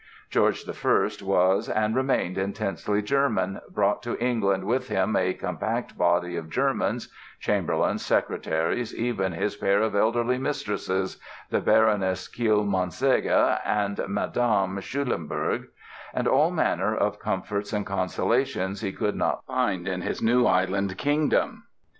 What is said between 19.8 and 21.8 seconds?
in his new island kingdom.